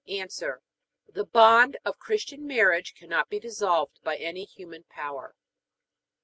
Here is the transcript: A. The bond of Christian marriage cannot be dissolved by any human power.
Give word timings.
A. 0.07 0.25
The 1.09 1.25
bond 1.31 1.77
of 1.85 1.99
Christian 1.99 2.47
marriage 2.47 2.95
cannot 2.95 3.29
be 3.29 3.39
dissolved 3.39 4.01
by 4.01 4.17
any 4.17 4.45
human 4.45 4.83
power. 4.89 5.35